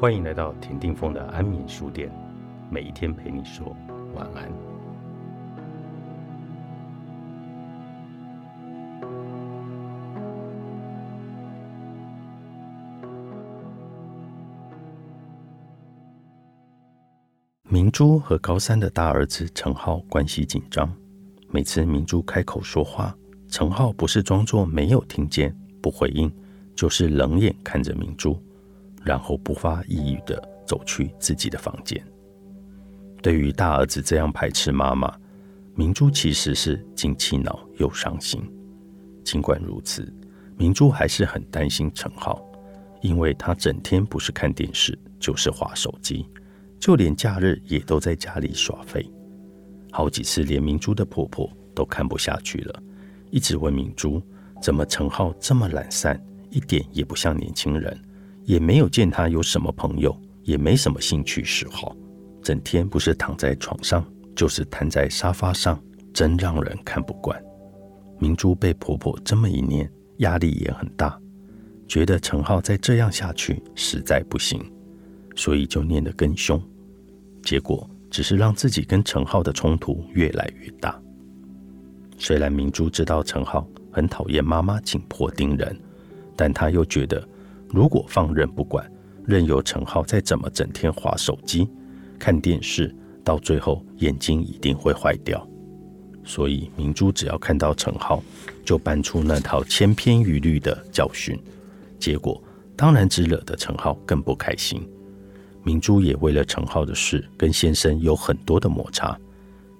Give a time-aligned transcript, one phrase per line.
[0.00, 2.10] 欢迎来到田定峰的安眠书店，
[2.70, 3.76] 每一天陪你说
[4.14, 4.50] 晚安。
[17.68, 20.90] 明珠和高三的大儿子陈浩关系紧张，
[21.50, 23.14] 每次明珠开口说话，
[23.48, 26.32] 陈浩不是装作没有听见不回应，
[26.74, 28.42] 就是冷眼看着明珠。
[29.04, 32.02] 然后不发一语的走去自己的房间。
[33.22, 35.14] 对于大儿子这样排斥妈妈，
[35.74, 38.42] 明珠其实是既气恼又伤心。
[39.24, 40.12] 尽管如此，
[40.56, 42.42] 明珠还是很担心陈浩，
[43.02, 46.26] 因为他整天不是看电视就是划手机，
[46.78, 49.06] 就连假日也都在家里耍废。
[49.92, 52.82] 好几次，连明珠的婆婆都看不下去了，
[53.30, 54.22] 一直问明珠：
[54.62, 57.98] 怎么陈浩这么懒散，一点也不像年轻人？
[58.50, 61.94] 也没有见他有什么朋友，也没什么兴趣嗜好，
[62.42, 65.80] 整天不是躺在床上，就是瘫在沙发上，
[66.12, 67.40] 真让人看不惯。
[68.18, 71.16] 明珠被婆婆这么一念，压力也很大，
[71.86, 74.60] 觉得陈浩再这样下去实在不行，
[75.36, 76.60] 所以就念得更凶。
[77.44, 81.00] 结果只是让自己跟陈浩的冲突越来越大。
[82.18, 85.80] 虽然明珠知道陈浩很讨厌妈妈紧迫盯人，
[86.34, 87.24] 但她又觉得。
[87.72, 88.90] 如果放任不管，
[89.24, 91.68] 任由陈浩再怎么整天划手机、
[92.18, 95.46] 看电视，到最后眼睛一定会坏掉。
[96.24, 98.22] 所以明珠只要看到陈浩，
[98.64, 101.40] 就搬出那套千篇一律的教训，
[101.98, 102.42] 结果
[102.76, 104.86] 当然只惹得陈浩更不开心。
[105.62, 109.18] 明珠也为了陈浩的事跟先生有很多的摩擦。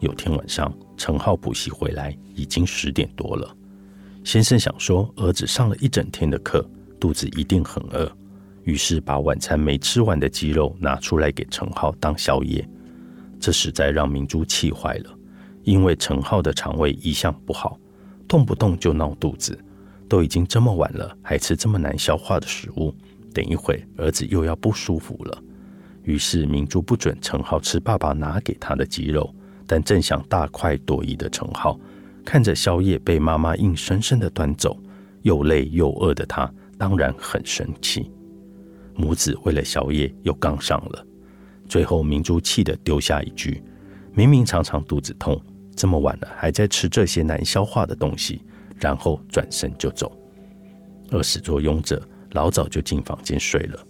[0.00, 3.56] 有天晚上，陈浩补习回来已经十点多了，
[4.24, 6.68] 先生想说儿子上了一整天的课。
[6.98, 8.10] 肚子一定很饿，
[8.64, 12.68] 于是把晚餐没吃完的鸡肉拿出来给陈浩当宵夜。
[13.38, 15.10] 这实在让明珠气坏了，
[15.62, 17.78] 因为陈浩的肠胃一向不好，
[18.26, 19.58] 动不动就闹肚子。
[20.08, 22.94] 都已经这么晚了，还吃这么难消化的食物，
[23.34, 25.42] 等一会儿子又要不舒服了。
[26.04, 29.34] 于是明珠不准陈浩吃爸爸拿给他的鸡肉，
[29.66, 31.76] 但正想大快朵颐的陈浩，
[32.24, 34.78] 看着宵夜被妈妈硬生生的端走，
[35.22, 36.48] 又累又饿的他。
[36.78, 38.10] 当然很生气，
[38.94, 41.06] 母子为了宵夜又杠上了。
[41.68, 43.62] 最后明珠气得丢下一句
[44.14, 45.40] ：“明明常常肚子痛，
[45.74, 48.42] 这么晚了还在吃这些难消化的东西。”
[48.78, 50.14] 然后转身就走。
[51.10, 53.86] 二始作俑者老早就进房间睡了，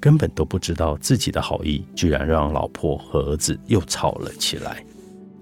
[0.00, 4.82] 根本都不知道自己的好意，居然让老婆和儿子又吵了起来。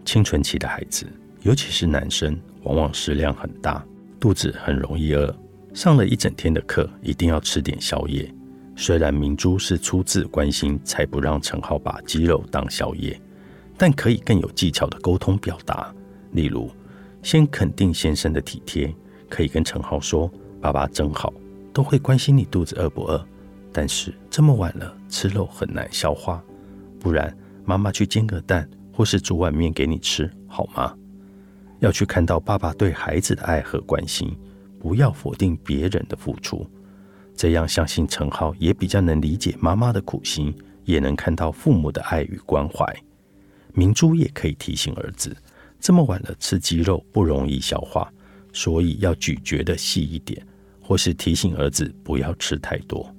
[0.04, 1.06] 青春期的孩子，
[1.42, 3.86] 尤其是男生，往往食量很大，
[4.18, 5.32] 肚子很容易饿。
[5.78, 8.28] 上了一整天的课，一定要吃点宵夜。
[8.74, 13.16] 虽然明珠是出自关心，才不让陈浩把鸡肉当宵夜，
[13.76, 15.94] 但可以更有技巧的沟通表达。
[16.32, 16.68] 例如，
[17.22, 18.92] 先肯定先生的体贴，
[19.30, 20.28] 可以跟陈浩说
[20.60, 21.32] ：“爸爸真好，
[21.72, 23.24] 都会关心你肚子饿不饿。
[23.72, 26.42] 但是这么晚了，吃肉很难消化，
[26.98, 27.32] 不然
[27.64, 30.92] 妈妈去煎个蛋，或是煮碗面给你吃，好吗？”
[31.78, 34.36] 要去看到爸爸对孩子的爱和关心。
[34.78, 36.66] 不要否定别人的付出，
[37.34, 42.84] 这样相信陈浩也比较能理解妈妈的苦心，也能看到父母的爱与关怀。
[43.74, 45.36] 明珠也可以提醒儿子，
[45.78, 48.10] 这么晚了吃鸡肉不容易消化，
[48.52, 50.44] 所以要咀嚼的细一点，
[50.80, 53.14] 或是提醒儿子不要吃太多。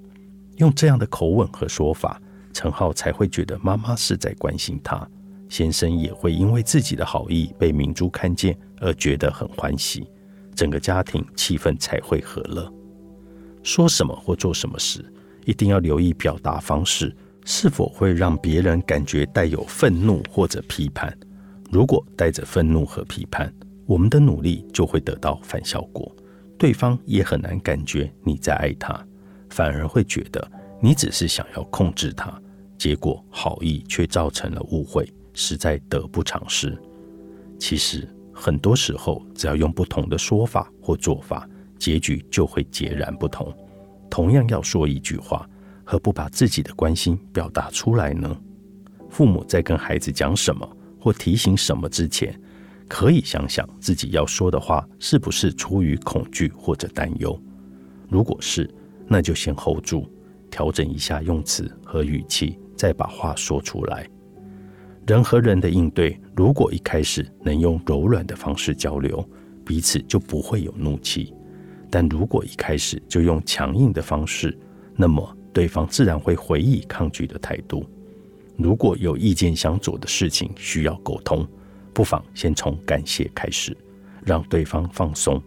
[0.57, 2.21] 用这样的口吻和说法，
[2.51, 5.07] 陈浩才会觉得妈妈是在关心他，
[5.47, 10.05] 先生也会因为自己的好意被明珠看见而觉得很欢喜。
[10.59, 12.69] 整个家庭气氛才会和乐。
[13.63, 14.99] 说什么或做什么时，
[15.45, 17.15] 一定要留意表达方式
[17.45, 21.17] 是否会让别人感觉带有愤怒或者批判。
[21.71, 23.49] 如果带着愤怒和批判，
[23.85, 26.13] 我们的努力就会得到反效果，
[26.57, 29.01] 对方也很难感觉你在爱他，
[29.49, 30.45] 反而会觉得
[30.81, 32.37] 你只是想要控制他，
[32.77, 36.77] 结果好意却造成了误会，实在得不偿失。
[37.57, 38.05] 其实。
[38.41, 41.45] 很多时候，只要用不同的说法或做法，
[41.77, 43.53] 结局就会截然不同。
[44.09, 45.45] 同样要说一句话，
[45.83, 48.33] 何不把自己的关心表达出来呢？
[49.09, 50.65] 父母在跟孩子讲什么
[51.01, 52.33] 或提醒什么之前，
[52.87, 57.37] 可以想想自己要说的话是不是出于恐惧或者担忧。
[58.07, 58.73] 如果是，
[59.05, 60.09] 那就先 hold 住，
[60.49, 64.07] 调整一下用词和语气，再把话说出来。
[65.09, 69.27] 人和人的应对，如果一开始能用柔软的方式交流，
[69.65, 71.33] 彼此就不会有怒气；
[71.89, 74.55] 但如果一开始就用强硬的方式，
[74.95, 77.83] 那么对方自然会回以抗拒的态度。
[78.55, 81.43] 如果有意见相左的事情需要沟通，
[81.91, 83.75] 不妨先从感谢开始，
[84.23, 85.41] 让对方放松，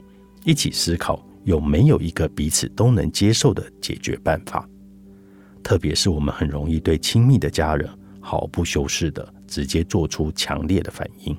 [0.45, 4.69] 一起思考有没有一个彼此都能接受的解决办法。
[5.63, 7.89] 特别是我们很容易对亲密的家人
[8.19, 11.37] 毫不修饰的直接做出强烈的反应，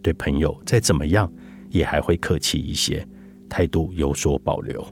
[0.00, 1.28] 对朋友再怎么样
[1.70, 3.04] 也还会客气一些，
[3.48, 4.86] 态度有所保留。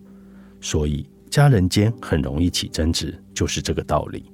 [0.61, 4.32] 所以家人间很容易起争执，就是这个道理。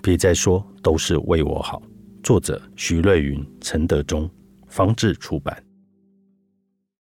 [0.00, 1.82] 别再说都是为我好。
[2.22, 4.30] 作者：徐瑞云、陈德忠，
[4.68, 5.60] 方志出版。